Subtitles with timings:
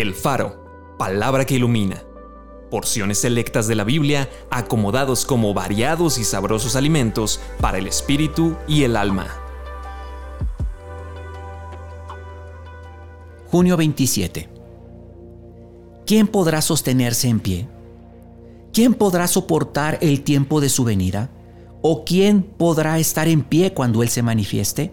[0.00, 2.04] El Faro, palabra que ilumina.
[2.70, 8.84] Porciones selectas de la Biblia acomodados como variados y sabrosos alimentos para el espíritu y
[8.84, 9.26] el alma.
[13.50, 14.48] Junio 27.
[16.06, 17.68] ¿Quién podrá sostenerse en pie?
[18.72, 21.28] ¿Quién podrá soportar el tiempo de su venida?
[21.82, 24.92] ¿O quién podrá estar en pie cuando Él se manifieste?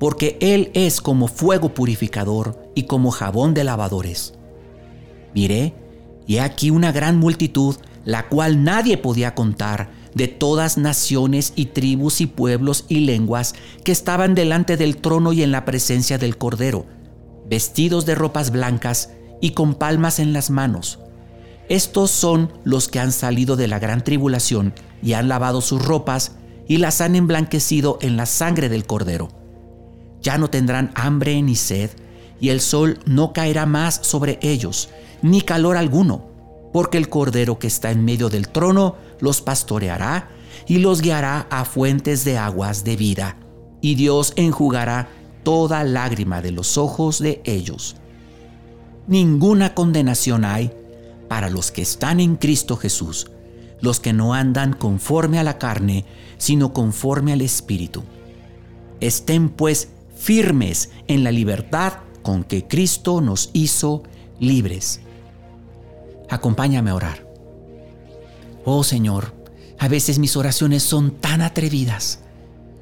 [0.00, 4.32] Porque Él es como fuego purificador y como jabón de lavadores.
[5.34, 5.74] Miré,
[6.26, 7.76] y aquí una gran multitud,
[8.06, 13.54] la cual nadie podía contar, de todas naciones y tribus y pueblos y lenguas
[13.84, 16.86] que estaban delante del trono y en la presencia del Cordero,
[17.48, 19.10] vestidos de ropas blancas
[19.42, 20.98] y con palmas en las manos.
[21.68, 26.32] Estos son los que han salido de la gran tribulación y han lavado sus ropas
[26.66, 29.39] y las han emblanquecido en la sangre del Cordero.
[30.22, 31.90] Ya no tendrán hambre ni sed,
[32.40, 34.88] y el sol no caerá más sobre ellos,
[35.22, 36.26] ni calor alguno,
[36.72, 40.30] porque el Cordero que está en medio del trono los pastoreará
[40.66, 43.36] y los guiará a fuentes de aguas de vida,
[43.80, 45.08] y Dios enjugará
[45.42, 47.96] toda lágrima de los ojos de ellos.
[49.06, 50.70] Ninguna condenación hay
[51.28, 53.30] para los que están en Cristo Jesús,
[53.80, 56.04] los que no andan conforme a la carne,
[56.38, 58.02] sino conforme al Espíritu.
[59.00, 59.88] Estén pues
[60.20, 64.02] firmes en la libertad con que Cristo nos hizo
[64.38, 65.00] libres.
[66.28, 67.26] Acompáñame a orar.
[68.66, 69.32] Oh Señor,
[69.78, 72.20] a veces mis oraciones son tan atrevidas,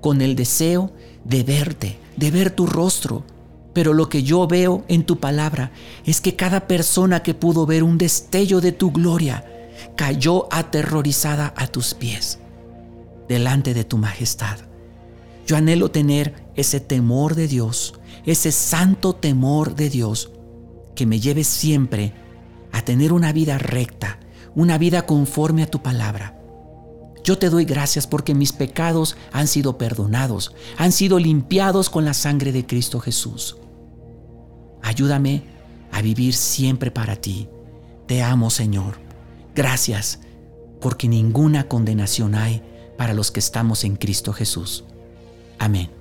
[0.00, 0.92] con el deseo
[1.24, 3.24] de verte, de ver tu rostro,
[3.72, 5.70] pero lo que yo veo en tu palabra
[6.04, 9.44] es que cada persona que pudo ver un destello de tu gloria
[9.96, 12.40] cayó aterrorizada a tus pies,
[13.28, 14.69] delante de tu majestad.
[15.50, 20.30] Yo anhelo tener ese temor de Dios, ese santo temor de Dios,
[20.94, 22.12] que me lleve siempre
[22.70, 24.20] a tener una vida recta,
[24.54, 26.40] una vida conforme a tu palabra.
[27.24, 32.14] Yo te doy gracias porque mis pecados han sido perdonados, han sido limpiados con la
[32.14, 33.56] sangre de Cristo Jesús.
[34.82, 35.42] Ayúdame
[35.90, 37.48] a vivir siempre para ti.
[38.06, 39.00] Te amo, Señor.
[39.56, 40.20] Gracias,
[40.80, 42.62] porque ninguna condenación hay
[42.96, 44.84] para los que estamos en Cristo Jesús.
[45.60, 45.99] Amén.